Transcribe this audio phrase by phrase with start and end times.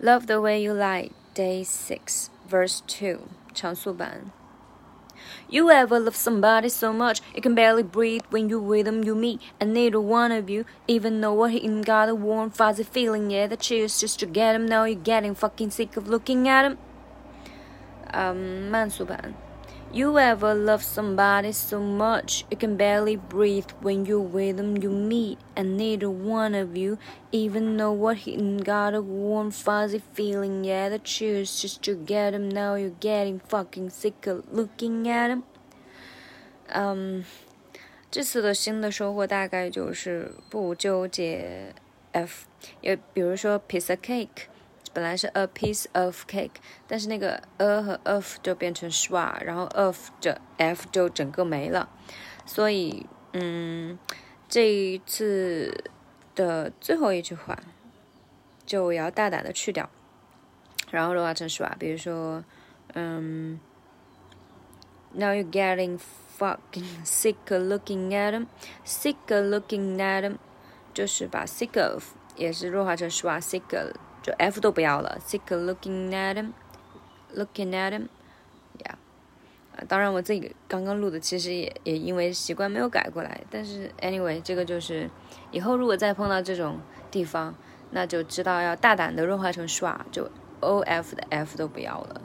[0.00, 3.20] Love the way you lie, day six, verse two，
[3.52, 4.30] 长速版。
[5.50, 9.40] You ever love somebody so much you can barely breathe when you with them you meet
[9.58, 13.46] and neither one of you even know what he got a warm fuzzy feeling yeah
[13.46, 16.78] the chills just to get him now you're getting fucking sick of looking at him
[18.12, 19.34] 嗯，慢速版。
[19.92, 24.90] You ever love somebody so much you can barely breathe when you're with them you
[24.90, 26.98] meet, and neither one of you
[27.32, 30.62] even know what he got a warm fuzzy feeling.
[30.62, 32.50] Yeah, the chills just to get him.
[32.50, 35.44] Now you're getting fucking sick of looking at him.
[36.66, 37.24] 嗯，
[38.10, 41.74] 这次的新的收获大概就是不纠结
[42.12, 42.44] F，
[42.82, 44.48] 也比如说 piece of cake。
[44.93, 46.51] 本来是 a piece of cake，
[46.87, 51.89] 但是那个 a 和 of 就变成 schwa，然后 of 的 f 就整个没了，
[52.45, 53.97] 所以嗯，
[54.47, 55.83] 这一次
[56.35, 57.57] 的最后一句话
[58.65, 59.89] 就要大胆的去掉，
[60.91, 62.43] 然后的话成 schwa，比如说
[62.93, 63.59] 嗯
[65.13, 65.99] ，now you're getting
[66.37, 70.37] fucking sick looking at them，sick looking at them，
[70.93, 72.03] 就是把 sick of
[72.35, 73.91] 也是弱化成 schwa，sick of。
[74.23, 78.93] 就 F 都不要了，sick looking at him，looking at him，yeah，
[79.75, 85.09] 啊，当然我自己刚刚录的，其实也也因为习惯没有改过来，但是 anyway，这个就是
[85.51, 86.79] 以后如果再碰到这种
[87.11, 87.53] 地方，
[87.91, 92.21] 那就知道要大胆的弱化成耍就 O F 的 F 都不要了。